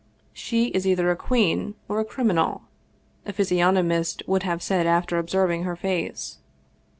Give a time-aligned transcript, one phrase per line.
[0.33, 2.63] "She is either a queen or a criminal,"
[3.23, 6.39] a physiognomist would have said after observing her face.